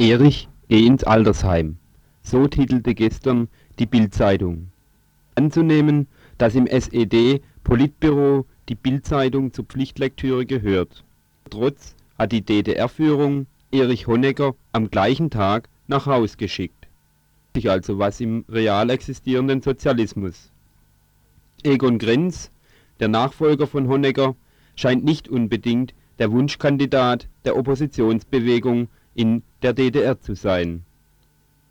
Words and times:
Erich, 0.00 0.48
geh 0.70 0.86
ins 0.86 1.04
Altersheim. 1.04 1.76
So 2.22 2.46
titelte 2.46 2.94
gestern 2.94 3.48
die 3.78 3.84
Bild-Zeitung. 3.84 4.70
Anzunehmen, 5.34 6.08
dass 6.38 6.54
im 6.54 6.66
SED-Politbüro 6.66 8.46
die 8.70 8.76
Bild-Zeitung 8.76 9.52
zur 9.52 9.66
Pflichtlektüre 9.66 10.46
gehört. 10.46 11.04
Trotz 11.50 11.94
hat 12.18 12.32
die 12.32 12.40
DDR-Führung 12.40 13.46
Erich 13.72 14.06
Honecker 14.06 14.54
am 14.72 14.90
gleichen 14.90 15.28
Tag 15.28 15.68
nach 15.86 16.06
Haus 16.06 16.38
geschickt. 16.38 16.88
Also 17.66 17.98
was 17.98 18.20
im 18.20 18.46
real 18.48 18.88
existierenden 18.88 19.60
Sozialismus. 19.60 20.50
Egon 21.62 21.98
Krenz, 21.98 22.50
der 23.00 23.08
Nachfolger 23.08 23.66
von 23.66 23.86
Honecker, 23.86 24.34
scheint 24.76 25.04
nicht 25.04 25.28
unbedingt 25.28 25.92
der 26.18 26.32
Wunschkandidat 26.32 27.28
der 27.44 27.54
Oppositionsbewegung 27.58 28.88
in 29.14 29.42
der 29.62 29.72
DDR 29.72 30.20
zu 30.20 30.34
sein. 30.34 30.84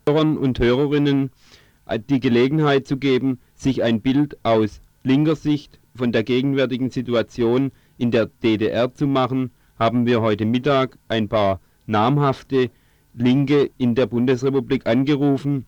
Hörern 0.06 0.36
und 0.36 0.58
Hörerinnen 0.58 1.30
die 2.08 2.20
Gelegenheit 2.20 2.86
zu 2.86 2.96
geben, 2.96 3.38
sich 3.54 3.82
ein 3.82 4.00
Bild 4.00 4.38
aus 4.44 4.80
linker 5.02 5.36
Sicht 5.36 5.80
von 5.94 6.12
der 6.12 6.22
gegenwärtigen 6.22 6.90
Situation 6.90 7.72
in 7.98 8.10
der 8.10 8.26
DDR 8.26 8.94
zu 8.94 9.06
machen, 9.06 9.50
haben 9.78 10.06
wir 10.06 10.20
heute 10.20 10.44
Mittag 10.44 10.98
ein 11.08 11.28
paar 11.28 11.60
namhafte 11.86 12.70
Linke 13.14 13.70
in 13.78 13.94
der 13.94 14.06
Bundesrepublik 14.06 14.86
angerufen 14.86 15.66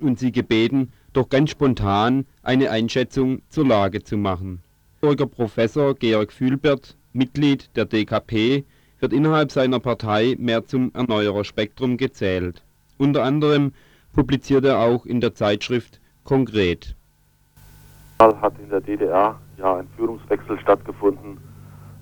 und 0.00 0.18
sie 0.18 0.32
gebeten, 0.32 0.92
doch 1.12 1.28
ganz 1.30 1.50
spontan 1.50 2.26
eine 2.42 2.70
Einschätzung 2.70 3.40
zur 3.48 3.66
Lage 3.66 4.02
zu 4.02 4.16
machen. 4.18 4.60
Professor 5.00 5.94
Georg 5.94 6.32
Fühlbert, 6.32 6.96
Mitglied 7.12 7.70
der 7.76 7.86
DKP, 7.86 8.64
wird 9.00 9.12
innerhalb 9.12 9.50
seiner 9.50 9.80
Partei 9.80 10.36
mehr 10.38 10.64
zum 10.64 10.90
Erneuererspektrum 10.94 11.96
gezählt. 11.96 12.62
Unter 12.98 13.24
anderem 13.24 13.72
publiziert 14.14 14.64
er 14.64 14.78
auch 14.78 15.04
in 15.04 15.20
der 15.20 15.34
Zeitschrift 15.34 16.00
Konkret. 16.24 16.96
Hat 18.18 18.54
in 18.62 18.70
der 18.70 18.80
DDR 18.80 19.38
ja 19.58 19.76
ein 19.76 19.88
Führungswechsel 19.96 20.58
stattgefunden 20.60 21.38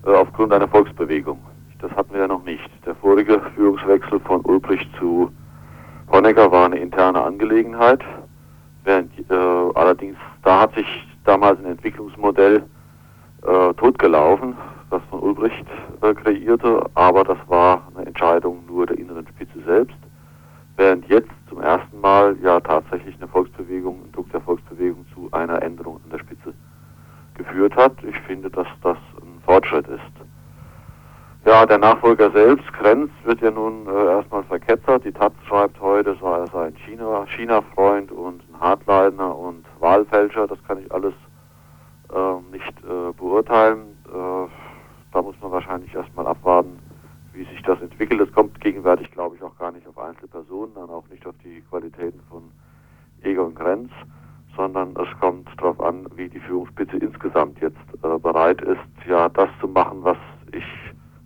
äh, 0.05 0.09
aufgrund 0.11 0.53
einer 0.53 0.67
Volksbewegung. 0.67 1.39
Das 1.79 1.91
hatten 1.91 2.13
wir 2.13 2.21
ja 2.21 2.27
noch 2.27 2.43
nicht. 2.43 2.69
Der 2.85 2.95
vorige 2.95 3.41
Führungswechsel 3.55 4.19
von 4.21 4.41
Ulbricht 4.45 4.89
zu 4.97 5.31
Honecker 6.11 6.51
war 6.51 6.65
eine 6.65 6.77
interne 6.77 7.21
Angelegenheit, 7.21 8.01
während 8.83 9.11
äh, 9.29 9.33
allerdings 9.33 10.17
da 10.43 10.61
hat 10.61 10.75
sich 10.75 10.85
damals 11.25 11.59
ein 11.59 11.65
Entwicklungsmodell 11.65 12.63
äh, 13.45 13.73
totgelaufen, 13.75 14.55
das 14.89 15.01
von 15.09 15.19
Ulbricht 15.19 15.65
äh, 16.01 16.13
kreierte, 16.13 16.85
aber 16.93 17.23
das 17.23 17.37
war 17.47 17.87
eine 17.95 18.05
Entscheidung 18.05 18.65
nur 18.67 18.85
der 18.85 18.97
inneren 18.97 19.27
Spitze 19.27 19.59
selbst, 19.65 19.97
während 20.77 21.07
jetzt 21.07 21.31
zum 21.49 21.61
ersten 21.61 21.99
Mal 22.01 22.35
ja 22.41 22.59
tatsächlich 22.59 23.15
eine 23.17 23.27
Volksbewegung, 23.27 24.01
ein 24.03 24.11
Druck 24.11 24.31
der 24.31 24.41
Volksbewegung 24.41 25.05
zu 25.13 25.29
einer 25.31 25.61
Änderung 25.61 25.99
an 26.03 26.09
der 26.11 26.19
Spitze 26.19 26.53
geführt 27.35 27.75
hat. 27.75 27.93
Ich 28.03 28.17
finde, 28.21 28.49
dass 28.49 28.67
das 28.81 28.97
ein 29.21 29.41
Fortschritt 29.45 29.87
ist. 29.87 30.01
Ja, 31.45 31.63
der 31.63 31.77
Nachfolger 31.77 32.31
selbst, 32.31 32.73
Krenz, 32.73 33.11
wird 33.23 33.39
ja 33.41 33.51
nun 33.51 33.85
äh, 33.87 34.05
erstmal 34.05 34.43
verketzert. 34.45 35.05
Die 35.05 35.11
Taz 35.11 35.31
schreibt 35.47 35.79
heute, 35.79 36.17
er 36.19 36.47
sei 36.47 36.65
ein 36.65 36.75
China-Freund 36.75 38.09
China 38.09 38.19
und 38.19 38.41
ein 38.49 38.59
Hardliner 38.59 39.37
und 39.37 39.63
Wahlfälscher. 39.79 40.47
Das 40.47 40.57
kann 40.67 40.79
ich 40.79 40.91
alles 40.91 41.13
nicht 42.51 42.73
äh, 42.83 43.11
beurteilen. 43.17 43.97
Äh, 44.07 44.47
da 45.11 45.21
muss 45.21 45.35
man 45.41 45.51
wahrscheinlich 45.51 45.93
erstmal 45.93 46.27
abwarten, 46.27 46.79
wie 47.33 47.45
sich 47.45 47.61
das 47.63 47.81
entwickelt. 47.81 48.21
Es 48.21 48.31
kommt 48.33 48.59
gegenwärtig, 48.61 49.11
glaube 49.11 49.35
ich, 49.35 49.43
auch 49.43 49.57
gar 49.57 49.71
nicht 49.71 49.87
auf 49.87 49.97
Einzelpersonen 49.97 50.75
dann 50.75 50.89
auch 50.89 51.07
nicht 51.09 51.25
auf 51.25 51.35
die 51.43 51.61
Qualitäten 51.69 52.19
von 52.29 52.43
Egon 53.21 53.55
Grenz, 53.55 53.91
sondern 54.55 54.95
es 54.95 55.19
kommt 55.19 55.49
darauf 55.57 55.79
an, 55.81 56.07
wie 56.15 56.29
die 56.29 56.39
Führungsspitze 56.39 56.97
insgesamt 56.97 57.59
jetzt 57.61 57.77
äh, 58.03 58.17
bereit 58.19 58.61
ist, 58.61 59.07
ja 59.07 59.29
das 59.29 59.49
zu 59.59 59.67
machen, 59.67 60.03
was 60.03 60.17
ich 60.51 60.65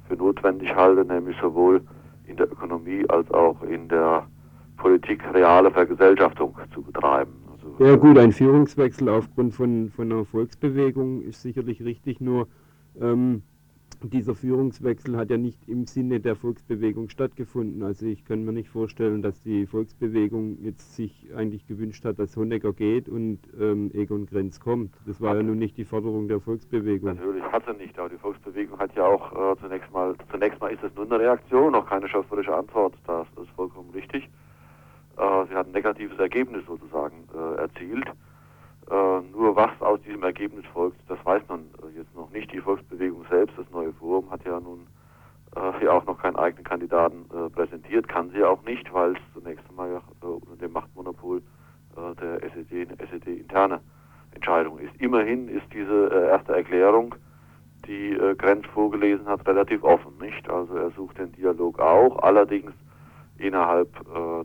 für 0.08 0.16
notwendig 0.16 0.74
halte, 0.76 1.06
nämlich 1.06 1.38
sowohl 1.42 1.82
in 2.26 2.38
der 2.38 2.52
Ökonomie 2.52 3.06
als 3.10 3.30
auch 3.32 3.62
in 3.64 3.88
der 3.88 4.26
Politik 4.78 5.24
reale 5.34 5.70
Vergesellschaftung 5.72 6.56
zu 6.74 6.82
betreiben. 6.82 7.39
Ja 7.80 7.96
gut, 7.96 8.18
ein 8.18 8.34
Führungswechsel 8.34 9.08
aufgrund 9.08 9.56
von, 9.56 9.90
von 9.90 10.12
einer 10.12 10.26
Volksbewegung 10.26 11.22
ist 11.22 11.42
sicherlich 11.42 11.82
richtig, 11.82 12.20
nur 12.20 12.50
ähm, 13.00 13.42
dieser 14.04 14.36
Führungswechsel 14.36 15.16
hat 15.16 15.30
ja 15.30 15.38
nicht 15.38 15.66
im 15.70 15.86
Sinne 15.86 16.20
der 16.20 16.36
Volksbewegung 16.36 17.08
stattgefunden. 17.08 17.82
Also 17.82 18.06
ich 18.06 18.26
kann 18.26 18.44
mir 18.44 18.52
nicht 18.52 18.68
vorstellen, 18.68 19.22
dass 19.22 19.42
die 19.44 19.66
Volksbewegung 19.66 20.58
jetzt 20.62 20.98
sich 20.98 21.30
eigentlich 21.34 21.68
gewünscht 21.68 22.04
hat, 22.04 22.20
dass 22.20 22.36
Honecker 22.36 22.74
geht 22.74 23.08
und 23.08 23.40
ähm, 23.58 23.92
Egon 23.94 24.26
Grenz 24.26 24.60
kommt. 24.60 24.94
Das 25.06 25.22
war 25.22 25.38
ja 25.38 25.44
nun 25.44 25.58
nicht 25.58 25.78
die 25.78 25.86
Forderung 25.86 26.28
der 26.28 26.42
Volksbewegung. 26.42 27.16
Natürlich 27.16 27.44
hat 27.44 27.64
sie 27.66 27.82
nicht, 27.82 27.98
aber 27.98 28.10
die 28.10 28.18
Volksbewegung 28.18 28.78
hat 28.78 28.94
ja 28.96 29.06
auch 29.06 29.54
äh, 29.54 29.56
zunächst 29.62 29.90
mal, 29.94 30.16
zunächst 30.30 30.60
mal 30.60 30.74
ist 30.74 30.84
es 30.84 30.94
nur 30.96 31.06
eine 31.06 31.18
Reaktion, 31.18 31.72
noch 31.72 31.88
keine 31.88 32.10
schöpferische 32.10 32.54
Antwort. 32.54 32.94
Das 33.08 33.26
ist 33.42 33.50
vollkommen 33.52 33.92
richtig. 33.92 34.30
Äh, 35.20 35.46
sie 35.50 35.56
hat 35.56 35.68
ein 35.68 35.74
negatives 35.74 36.18
Ergebnis 36.18 36.66
sozusagen 36.66 37.09
erzielt. 37.60 38.08
Äh, 38.90 39.22
nur 39.32 39.56
was 39.56 39.70
aus 39.82 40.02
diesem 40.02 40.24
Ergebnis 40.24 40.66
folgt, 40.74 40.98
das 41.08 41.24
weiß 41.24 41.44
man 41.48 41.60
äh, 41.84 41.98
jetzt 41.98 42.16
noch 42.16 42.32
nicht. 42.32 42.52
Die 42.52 42.60
Volksbewegung 42.60 43.24
selbst, 43.30 43.56
das 43.58 43.70
neue 43.70 43.94
Forum, 43.94 44.32
hat 44.32 44.44
ja 44.46 44.60
nun 44.60 44.88
äh, 45.56 45.86
ja 45.86 45.92
auch 45.92 46.06
noch 46.06 46.20
keinen 46.20 46.38
eigenen 46.38 46.64
Kandidaten 46.64 47.26
äh, 47.32 47.50
präsentiert, 47.50 48.08
kann 48.08 48.32
sie 48.32 48.44
auch 48.44 48.64
nicht, 48.64 48.92
weil 48.92 49.12
es 49.12 49.20
zunächst 49.34 49.64
einmal 49.70 50.02
äh, 50.22 50.26
unter 50.26 50.56
dem 50.56 50.72
Machtmonopol 50.72 51.44
äh, 51.98 52.16
der 52.16 52.44
SED 52.44 52.88
eine 52.88 53.00
SED-interne 53.00 53.80
Entscheidung 54.32 54.80
ist. 54.80 54.96
Immerhin 55.00 55.50
ist 55.50 55.66
diese 55.74 56.28
erste 56.32 56.56
Erklärung, 56.56 57.16
die 57.88 58.16
Grenz 58.38 58.68
vorgelesen 58.68 59.26
hat, 59.26 59.48
relativ 59.48 59.84
offen, 59.84 60.14
nicht? 60.22 60.48
Also 60.48 60.76
er 60.76 60.92
sucht 60.92 61.18
den 61.18 61.32
Dialog 61.32 61.80
auch, 61.80 62.20
allerdings 62.20 62.72
innerhalb 63.40 63.90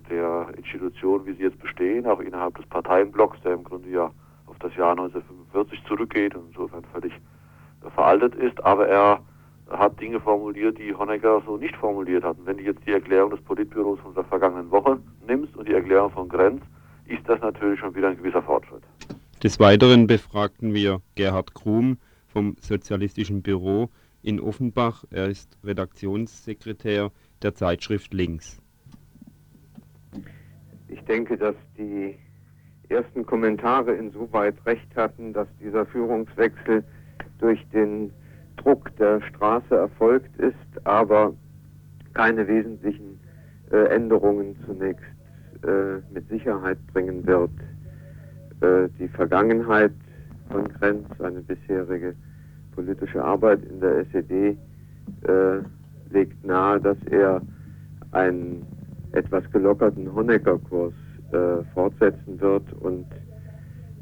der 0.08 0.48
Institutionen, 0.56 1.26
wie 1.26 1.34
sie 1.34 1.42
jetzt 1.42 1.58
bestehen, 1.58 2.06
auch 2.06 2.20
innerhalb 2.20 2.56
des 2.56 2.66
Parteienblocks, 2.66 3.40
der 3.42 3.54
im 3.54 3.64
Grunde 3.64 3.90
ja 3.90 4.10
auf 4.46 4.58
das 4.60 4.74
Jahr 4.76 4.90
1945 4.92 5.84
zurückgeht 5.86 6.34
und 6.34 6.48
insofern 6.48 6.84
völlig 6.92 7.12
äh, 7.12 7.90
veraltet 7.90 8.34
ist, 8.34 8.62
aber 8.64 8.88
er 8.88 9.20
hat 9.70 9.98
Dinge 10.00 10.20
formuliert, 10.20 10.78
die 10.78 10.94
Honecker 10.94 11.42
so 11.46 11.56
nicht 11.56 11.74
formuliert 11.76 12.22
hat. 12.22 12.38
Und 12.38 12.46
wenn 12.46 12.58
du 12.58 12.64
jetzt 12.64 12.86
die 12.86 12.92
Erklärung 12.92 13.30
des 13.30 13.40
Politbüros 13.42 13.98
von 14.00 14.14
der 14.14 14.24
vergangenen 14.24 14.70
Woche 14.70 14.98
nimmst 15.26 15.56
und 15.56 15.66
die 15.66 15.72
Erklärung 15.72 16.10
von 16.10 16.28
Grenz, 16.28 16.62
ist 17.06 17.26
das 17.26 17.40
natürlich 17.40 17.80
schon 17.80 17.94
wieder 17.94 18.08
ein 18.08 18.16
gewisser 18.16 18.42
Fortschritt. 18.42 18.82
Des 19.42 19.58
Weiteren 19.60 20.06
befragten 20.06 20.74
wir 20.74 21.00
Gerhard 21.14 21.54
Krum 21.54 21.98
vom 22.26 22.56
Sozialistischen 22.60 23.42
Büro 23.42 23.88
in 24.22 24.38
Offenbach. 24.38 25.04
Er 25.10 25.28
ist 25.28 25.58
Redaktionssekretär 25.64 27.10
der 27.42 27.54
Zeitschrift 27.54 28.12
Links. 28.12 28.63
Ich 31.04 31.08
denke, 31.08 31.36
dass 31.36 31.54
die 31.76 32.16
ersten 32.88 33.26
Kommentare 33.26 33.92
insoweit 33.92 34.54
recht 34.64 34.88
hatten, 34.96 35.34
dass 35.34 35.46
dieser 35.60 35.84
Führungswechsel 35.84 36.82
durch 37.40 37.62
den 37.74 38.10
Druck 38.56 38.90
der 38.96 39.20
Straße 39.20 39.74
erfolgt 39.74 40.34
ist, 40.38 40.56
aber 40.84 41.34
keine 42.14 42.48
wesentlichen 42.48 43.20
äh, 43.70 43.94
Änderungen 43.94 44.56
zunächst 44.64 45.04
äh, 45.62 46.00
mit 46.10 46.26
Sicherheit 46.30 46.78
bringen 46.94 47.26
wird. 47.26 47.50
Äh, 48.62 48.88
die 48.98 49.08
Vergangenheit 49.08 49.92
von 50.50 50.66
Grenz, 50.68 51.06
seine 51.18 51.42
bisherige 51.42 52.14
politische 52.74 53.22
Arbeit 53.22 53.62
in 53.66 53.78
der 53.80 54.06
SED, 54.06 54.56
legt 56.10 56.46
nahe, 56.46 56.80
dass 56.80 56.96
er 57.10 57.42
einen 58.12 58.64
etwas 59.14 59.44
gelockerten 59.52 60.12
Honecker-Kurs 60.12 60.94
äh, 61.32 61.62
fortsetzen 61.72 62.40
wird. 62.40 62.72
Und 62.80 63.06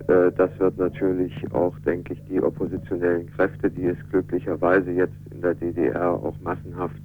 äh, 0.09 0.33
das 0.37 0.51
wird 0.59 0.79
natürlich 0.79 1.33
auch, 1.53 1.79
denke 1.81 2.15
ich, 2.15 2.25
die 2.25 2.43
oppositionellen 2.43 3.31
Kräfte, 3.31 3.71
die 3.71 3.87
es 3.87 3.99
glücklicherweise 4.11 4.91
jetzt 4.91 5.15
in 5.31 5.41
der 5.41 5.55
DDR 5.55 6.13
auch 6.13 6.35
massenhaft 6.43 7.01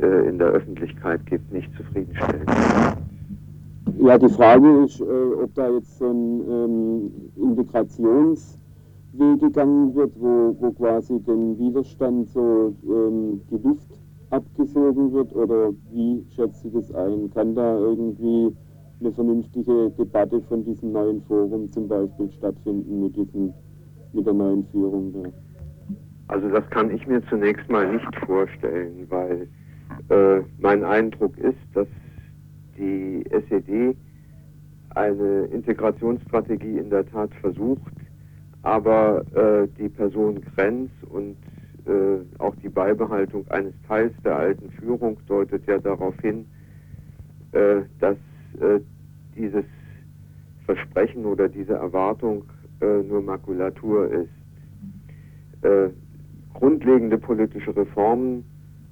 äh, 0.00 0.28
in 0.28 0.38
der 0.38 0.48
Öffentlichkeit 0.48 1.24
gibt, 1.26 1.52
nicht 1.52 1.74
zufriedenstellen. 1.76 2.46
Ja, 4.00 4.18
die 4.18 4.28
Frage 4.28 4.84
ist, 4.84 5.00
äh, 5.00 5.04
ob 5.04 5.54
da 5.54 5.70
jetzt 5.70 5.98
so 5.98 6.10
ein 6.10 6.40
ähm, 6.48 7.10
Integrationsweg 7.36 8.58
gegangen 9.40 9.94
wird, 9.94 10.12
wo, 10.16 10.56
wo 10.60 10.70
quasi 10.72 11.18
dem 11.20 11.58
Widerstand 11.58 12.28
so 12.28 12.74
ähm, 12.86 13.40
die 13.50 13.58
Luft 13.66 13.98
abgesogen 14.30 15.12
wird 15.12 15.34
oder 15.34 15.72
wie 15.90 16.24
schätzt 16.34 16.62
Sie 16.62 16.70
das 16.70 16.92
ein? 16.94 17.30
Kann 17.32 17.54
da 17.54 17.78
irgendwie 17.78 18.54
eine 19.00 19.12
vernünftige 19.12 19.90
Debatte 19.98 20.40
von 20.42 20.64
diesem 20.64 20.92
neuen 20.92 21.22
Forum 21.22 21.68
zum 21.68 21.88
Beispiel 21.88 22.30
stattfinden 22.32 23.02
mit, 23.02 23.16
diesem, 23.16 23.52
mit 24.12 24.26
der 24.26 24.34
neuen 24.34 24.66
Führung 24.66 25.12
da? 25.12 25.30
Also 26.28 26.48
das 26.50 26.68
kann 26.70 26.90
ich 26.94 27.06
mir 27.06 27.22
zunächst 27.28 27.68
mal 27.70 27.90
nicht 27.90 28.16
vorstellen, 28.26 29.06
weil 29.08 29.48
äh, 30.10 30.42
mein 30.58 30.84
Eindruck 30.84 31.38
ist, 31.38 31.56
dass 31.74 31.88
die 32.76 33.24
SED 33.30 33.96
eine 34.90 35.44
Integrationsstrategie 35.46 36.78
in 36.78 36.90
der 36.90 37.06
Tat 37.06 37.32
versucht, 37.40 37.92
aber 38.62 39.24
äh, 39.34 39.68
die 39.78 39.88
Person 39.88 40.40
Grenz 40.54 40.90
und 41.08 41.36
äh, 41.88 42.20
auch 42.38 42.54
die 42.56 42.68
Beibehaltung 42.68 43.46
eines 43.48 43.74
Teils 43.86 44.12
der 44.24 44.36
alten 44.36 44.70
Führung 44.70 45.18
deutet 45.26 45.66
ja 45.66 45.78
darauf 45.78 46.14
hin, 46.20 46.46
äh, 47.52 47.82
dass 47.98 48.16
äh, 48.60 48.80
dieses 49.36 49.64
Versprechen 50.66 51.24
oder 51.24 51.48
diese 51.48 51.74
Erwartung 51.74 52.44
äh, 52.80 53.02
nur 53.02 53.22
Makulatur 53.22 54.10
ist. 54.10 55.64
Äh, 55.64 55.88
grundlegende 56.54 57.18
politische 57.18 57.74
Reformen 57.76 58.44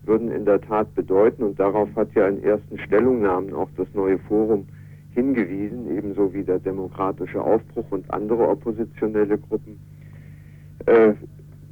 würden 0.05 0.31
in 0.31 0.45
der 0.45 0.61
Tat 0.61 0.95
bedeuten, 0.95 1.43
und 1.43 1.59
darauf 1.59 1.89
hat 1.97 2.15
ja 2.15 2.29
in 2.29 2.43
ersten 2.43 2.79
Stellungnahmen 2.79 3.53
auch 3.53 3.69
das 3.77 3.89
neue 3.93 4.19
Forum 4.21 4.67
hingewiesen, 5.15 5.91
ebenso 5.97 6.33
wie 6.33 6.45
der 6.45 6.59
demokratische 6.59 7.43
Aufbruch 7.43 7.91
und 7.91 8.11
andere 8.13 8.49
oppositionelle 8.49 9.39
Gruppen. 9.39 9.79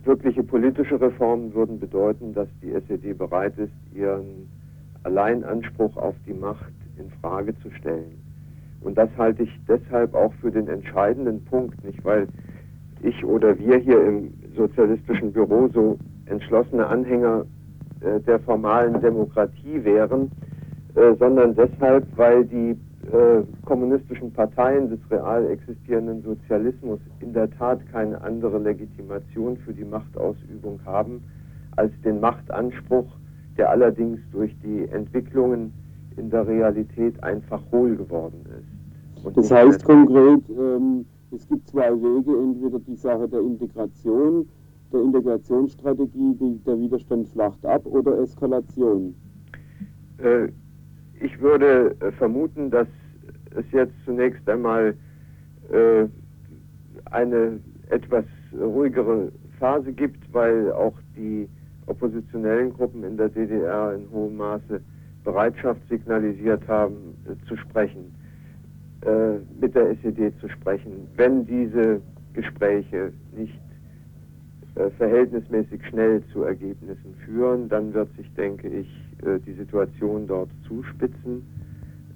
Wirkliche 0.05 0.43
politische 0.43 1.01
Reformen 1.01 1.55
würden 1.55 1.81
bedeuten, 1.81 2.35
dass 2.35 2.49
die 2.63 2.73
SED 2.73 3.15
bereit 3.15 3.57
ist, 3.59 3.73
ihren 3.95 4.49
Alleinanspruch 5.03 5.97
auf 5.97 6.15
die 6.27 6.35
Macht 6.35 6.73
in 6.99 7.11
Frage 7.21 7.59
zu 7.61 7.71
stellen. 7.71 8.19
Und 8.83 8.99
das 8.99 9.09
halte 9.17 9.45
ich 9.45 9.61
deshalb 9.67 10.15
auch 10.15 10.33
für 10.35 10.51
den 10.51 10.69
entscheidenden 10.69 11.43
Punkt, 11.45 11.83
nicht 11.85 12.05
weil 12.05 12.29
ich 13.03 13.25
oder 13.25 13.59
wir 13.59 13.79
hier 13.79 14.05
im 14.07 14.33
sozialistischen 14.55 15.33
Büro 15.33 15.69
so 15.69 15.99
entschlossene 16.27 16.87
Anhänger 16.87 17.47
äh, 18.01 18.21
der 18.21 18.41
formalen 18.41 19.01
Demokratie 19.01 19.83
wären, 19.85 20.31
äh, 20.95 21.15
sondern 21.19 21.55
deshalb, 21.55 22.07
weil 22.17 22.45
die 22.45 22.77
äh, 23.13 23.43
kommunistischen 23.65 24.33
Parteien 24.33 24.89
des 24.89 24.99
real 25.11 25.51
existierenden 25.51 26.23
Sozialismus 26.23 27.01
in 27.21 27.33
der 27.33 27.51
Tat 27.51 27.81
keine 27.91 28.21
andere 28.21 28.59
Legitimation 28.59 29.57
für 29.59 29.73
die 29.73 29.85
Machtausübung 29.85 30.81
haben 30.85 31.23
als 31.77 31.93
den 32.03 32.21
Machtanspruch, 32.21 33.07
der 33.57 33.71
allerdings 33.71 34.21
durch 34.33 34.55
die 34.63 34.89
Entwicklungen 34.89 35.73
in 36.17 36.31
der 36.31 36.47
Realität 36.47 37.23
einfach 37.23 37.61
hohl 37.73 37.97
geworden 37.97 38.45
ist. 38.59 39.25
Und 39.25 39.37
das 39.37 39.51
heißt 39.51 39.85
konkret, 39.85 40.43
ähm, 40.51 41.07
es 41.31 41.49
gibt 41.49 41.69
zwei 41.69 41.91
Wege, 41.91 42.39
entweder 42.39 42.79
die 42.79 42.95
Sache 42.95 43.29
der 43.29 43.41
Integration, 43.41 44.47
der 44.93 45.01
Integrationsstrategie, 45.03 46.35
die, 46.35 46.61
der 46.65 46.79
Widerstand 46.79 47.29
flacht 47.29 47.65
ab 47.67 47.85
oder 47.87 48.19
Eskalation. 48.21 49.15
Äh, 50.19 50.49
ich 51.21 51.41
würde 51.41 51.97
äh, 52.01 52.13
vermuten, 52.13 52.71
dass 52.71 52.89
es 53.55 53.65
jetzt 53.73 53.95
zunächst 54.05 54.49
einmal 54.49 54.95
äh, 55.71 56.07
eine 57.11 57.61
etwas 57.91 58.25
ruhigere 58.53 59.31
Phase 59.59 59.93
gibt, 59.93 60.33
weil 60.33 60.73
auch 60.73 60.95
die 61.17 61.49
oppositionellen 61.87 62.73
Gruppen 62.73 63.05
in 63.05 63.17
der 63.17 63.29
DDR 63.29 63.95
in 63.95 64.11
hohem 64.11 64.37
Maße 64.37 64.81
Bereitschaft 65.23 65.81
signalisiert 65.89 66.67
haben, 66.69 67.17
äh, 67.27 67.47
zu 67.49 67.57
sprechen, 67.57 68.15
äh, 69.03 69.39
mit 69.61 69.75
der 69.75 69.91
SED 69.91 70.33
zu 70.41 70.49
sprechen. 70.49 71.09
Wenn 71.17 71.47
diese 71.47 72.03
Gespräche 72.33 73.13
nicht 73.37 73.59
verhältnismäßig 74.99 75.81
schnell 75.89 76.23
zu 76.33 76.43
Ergebnissen 76.43 77.15
führen, 77.25 77.69
dann 77.69 77.95
wird 77.95 78.09
sich, 78.17 78.33
denke 78.35 78.69
ich, 78.69 78.89
äh, 79.25 79.39
die 79.47 79.55
Situation 79.55 80.27
dort 80.27 80.51
zuspitzen, 80.67 81.47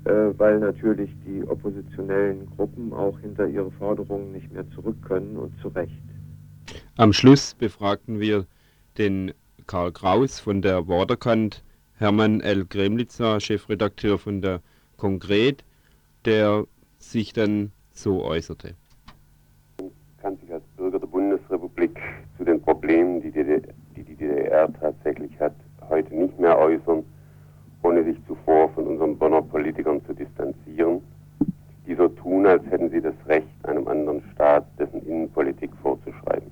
äh, 0.04 0.10
weil 0.36 0.58
natürlich 0.58 1.10
die 1.26 1.46
oppositionellen 1.46 2.46
Gruppen 2.56 2.92
auch 2.92 3.18
hinter 3.20 3.46
ihre 3.46 3.70
Forderungen 3.72 4.32
nicht 4.32 4.52
mehr 4.52 4.68
zurück 4.70 4.96
können 5.06 5.36
und 5.36 5.52
zu 5.60 5.68
Recht. 5.68 6.02
Am 6.96 7.12
Schluss 7.12 7.54
befragten 7.54 8.20
wir 8.20 8.46
den 8.98 9.32
Karl 9.66 9.92
Kraus 9.92 10.40
von 10.40 10.60
der 10.62 10.88
Waterkant, 10.88 11.62
Hermann 11.94 12.40
L. 12.40 12.64
Gremlitzer, 12.64 13.40
Chefredakteur 13.40 14.18
von 14.18 14.40
der 14.40 14.60
Konkret, 14.96 15.64
der 16.24 16.64
sich 16.98 17.32
dann 17.32 17.72
so 17.92 18.24
äußerte. 18.24 18.74
Kann 20.20 20.36
sich 20.38 20.52
als 20.52 20.64
Bürger 20.76 20.98
der 20.98 21.06
Bundesrepublik 21.06 21.98
zu 22.36 22.44
den 22.44 22.60
Problemen, 22.60 23.20
die 23.20 23.30
die, 23.30 24.04
die 24.04 24.14
DDR 24.58 24.68
tatsächlich 24.80 25.38
hat, 25.40 25.54
heute 25.88 26.14
nicht 26.14 26.38
mehr 26.38 26.58
äußern, 26.58 27.04
ohne 27.82 28.04
sich 28.04 28.16
zuvor 28.26 28.68
von 28.70 28.86
unseren 28.86 29.16
Bonner 29.16 29.42
Politikern 29.42 30.04
zu 30.04 30.12
distanzieren, 30.12 31.00
die 31.86 31.94
so 31.94 32.08
tun, 32.08 32.46
als 32.46 32.64
hätten 32.66 32.90
sie 32.90 33.00
das 33.00 33.14
Recht, 33.26 33.48
einem 33.62 33.86
anderen 33.86 34.22
Staat 34.32 34.66
dessen 34.78 35.06
Innenpolitik 35.06 35.70
vorzuschreiben 35.80 36.50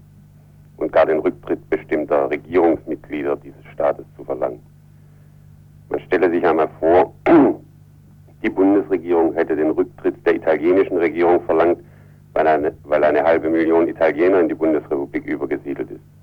und 0.77 0.93
gar 0.93 1.07
den 1.07 1.19
Rücktritt 1.19 1.69
bestimmter 1.69 2.31
Regierungsmitglieder 2.31 3.37
dieses 3.37 3.65
Staates 3.73 4.07
zu 4.17 4.25
verlangen. 4.25 4.61
Man 5.89 6.01
stelle 6.01 6.31
sich 6.31 6.47
einmal 6.47 6.69
vor, 6.81 7.13
die 8.43 8.51
Bundesregierung 8.51 9.35
hätte 9.35 9.57
den 9.57 9.71
Rücktritt 9.71 10.25
der 10.27 10.37
italienischen 10.37 10.97
Regierung 10.99 11.41
verlangt, 11.43 11.81
weil 12.35 12.47
eine, 12.47 12.73
weil 12.85 13.03
eine 13.03 13.23
halbe 13.23 13.51
Million 13.51 13.89
Italiener 13.89 14.41
in 14.41 14.49
die 14.49 14.55
Bundesrepublik 14.55 15.25
übergesiedelt 15.27 15.91
ist. 15.91 16.16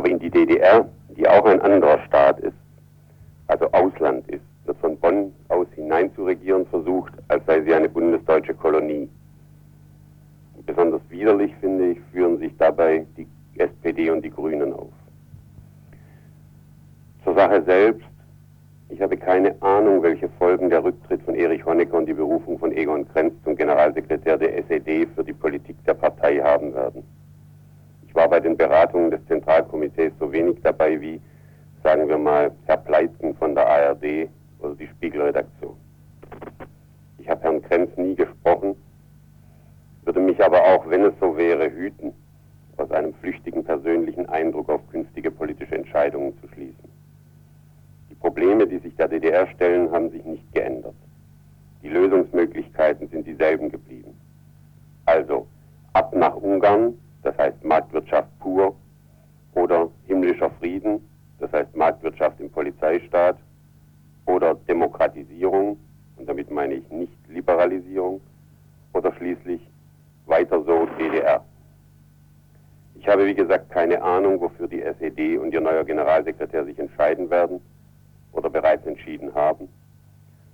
Aber 0.00 0.08
in 0.08 0.18
die 0.18 0.30
DDR, 0.30 0.88
die 1.14 1.28
auch 1.28 1.44
ein 1.44 1.60
anderer 1.60 1.98
Staat 2.06 2.40
ist, 2.40 2.56
also 3.48 3.70
Ausland 3.72 4.26
ist, 4.30 4.40
wird 4.64 4.78
von 4.78 4.96
Bonn 4.96 5.30
aus 5.48 5.66
hineinzuregieren 5.74 6.64
versucht, 6.68 7.12
als 7.28 7.44
sei 7.44 7.60
sie 7.60 7.74
eine 7.74 7.90
bundesdeutsche 7.90 8.54
Kolonie. 8.54 9.10
Besonders 10.64 11.02
widerlich, 11.10 11.54
finde 11.60 11.90
ich, 11.90 11.98
führen 12.12 12.38
sich 12.38 12.56
dabei 12.56 13.04
die 13.18 13.26
SPD 13.58 14.08
und 14.08 14.24
die 14.24 14.30
Grünen 14.30 14.72
auf. 14.72 14.88
Zur 17.22 17.34
Sache 17.34 17.62
selbst. 17.66 18.08
Ich 18.88 19.02
habe 19.02 19.18
keine 19.18 19.54
Ahnung, 19.60 20.02
welche 20.02 20.30
Folgen 20.38 20.70
der 20.70 20.82
Rücktritt 20.82 21.20
von 21.24 21.34
Erich 21.34 21.66
Honecker 21.66 21.98
und 21.98 22.06
die 22.06 22.14
Berufung 22.14 22.58
von 22.58 22.72
Egon 22.72 23.06
Krenz 23.06 23.34
zum 23.44 23.54
Generalsekretär 23.54 24.38
der 24.38 24.56
SED 24.64 25.08
für 25.14 25.24
die 25.24 25.34
Politik 25.34 25.76
der 25.84 25.92
Partei 25.92 26.38
haben 26.38 26.72
werden. 26.72 27.04
War 28.20 28.28
bei 28.28 28.40
den 28.40 28.54
Beratungen 28.54 29.10
des 29.10 29.24
Zentralkomitees 29.28 30.12
so 30.20 30.30
wenig 30.30 30.58
dabei 30.62 31.00
wie, 31.00 31.22
sagen 31.82 32.06
wir 32.06 32.18
mal, 32.18 32.50
Herr 32.66 32.76
Pleitgen 32.76 33.34
von 33.34 33.54
der 33.54 33.66
ARD 33.66 34.28
oder 34.58 34.74
die 34.74 34.88
Spiegelredaktion. 34.88 35.74
Ich 37.16 37.30
habe 37.30 37.42
Herrn 37.44 37.62
Krenz 37.62 37.96
nie 37.96 38.14
gesprochen, 38.14 38.76
würde 40.04 40.20
mich 40.20 40.38
aber 40.44 40.62
auch, 40.62 40.86
wenn 40.90 41.02
es 41.02 41.14
so 41.18 41.34
wäre, 41.34 41.72
hüten, 41.72 42.12
aus 42.76 42.90
einem 42.90 43.14
flüchtigen 43.14 43.64
persönlichen 43.64 44.28
Eindruck 44.28 44.68
auf 44.68 44.86
künftige 44.90 45.30
politische 45.30 45.76
Entscheidungen 45.76 46.38
zu 46.42 46.48
schließen. 46.48 46.92
Die 48.10 48.16
Probleme, 48.16 48.66
die 48.66 48.80
sich 48.80 48.94
der 48.96 49.08
DDR 49.08 49.46
stellen, 49.46 49.90
haben 49.92 50.10
sich 50.10 50.26
nicht 50.26 50.52
geändert. 50.52 50.94
Die 51.82 51.88
Lösungsmöglichkeiten 51.88 53.08
sind 53.08 53.26
dieselben 53.26 53.70
geblieben. 53.70 53.89
Habe, 73.20 73.28
wie 73.28 73.34
gesagt, 73.34 73.70
keine 73.70 74.02
Ahnung, 74.02 74.40
wofür 74.40 74.66
die 74.66 74.82
SED 74.82 75.36
und 75.38 75.52
ihr 75.52 75.60
neuer 75.60 75.84
Generalsekretär 75.84 76.64
sich 76.64 76.78
entscheiden 76.78 77.28
werden 77.30 77.60
oder 78.32 78.48
bereits 78.48 78.86
entschieden 78.86 79.34
haben. 79.34 79.68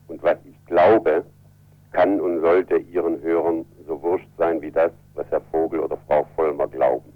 Und 0.09 0.23
was 0.23 0.39
ich 0.45 0.67
glaube, 0.67 1.25
kann 1.93 2.21
und 2.21 2.41
sollte 2.41 2.77
Ihren 2.79 3.21
Hörern 3.23 3.65
so 3.87 4.03
wurscht 4.03 4.29
sein 4.37 4.61
wie 4.61 4.71
das, 4.71 4.91
was 5.15 5.27
Herr 5.31 5.41
Vogel 5.53 5.81
oder 5.81 5.97
Frau 6.07 6.27
Vollmer 6.35 6.67
glauben. 6.67 7.13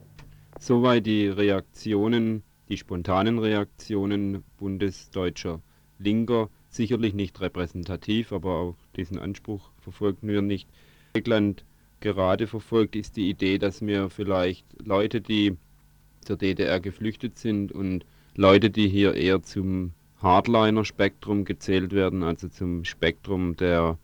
Soweit 0.59 1.07
die 1.07 1.27
Reaktionen, 1.29 2.43
die 2.69 2.77
spontanen 2.77 3.39
Reaktionen 3.39 4.45
bundesdeutscher 4.59 5.61
Linker, 5.99 6.49
sicherlich 6.69 7.15
nicht 7.15 7.41
repräsentativ, 7.41 8.33
aber 8.33 8.55
auch 8.55 8.77
diesen 8.97 9.19
Anspruch 9.19 9.71
verfolgen 9.81 10.29
wir 10.29 10.43
nicht. 10.43 10.69
England 11.15 11.65
gerade 12.01 12.47
verfolgt, 12.47 12.97
ist 12.97 13.17
die 13.17 13.31
Idee, 13.31 13.59
dass 13.59 13.81
wir 13.81 14.11
vielleicht 14.11 14.67
Leute, 14.85 15.21
die 15.21 15.57
zur 16.21 16.37
DDR 16.37 16.81
geflüchtet 16.81 17.39
sind 17.39 17.73
und 17.73 18.05
Leute, 18.35 18.71
die 18.71 18.89
hier 18.89 19.15
eher 19.15 19.43
zum 19.43 19.93
Hardliner-Spektrum 20.23 21.45
gezählt 21.45 21.93
werden, 21.93 22.23
also 22.23 22.49
zum 22.49 22.85
Spektrum 22.85 23.57
der 23.57 23.99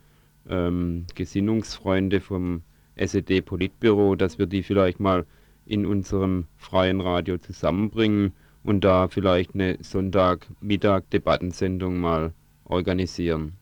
ähm, 0.49 1.07
Gesinnungsfreunde 1.15 2.21
vom 2.21 2.63
SED-Politbüro, 2.97 4.17
dass 4.17 4.39
wir 4.39 4.47
die 4.47 4.63
vielleicht 4.63 5.01
mal 5.01 5.27
in 5.67 5.85
unserem 5.85 6.47
freien 6.57 7.01
Radio 7.01 7.37
zusammenbringen 7.39 8.33
und 8.63 8.85
da 8.85 9.09
vielleicht 9.09 9.55
eine 9.55 9.79
Sonntagmittag-Debattensendung 9.81 11.99
mal 11.99 12.33
organisieren. 12.65 13.55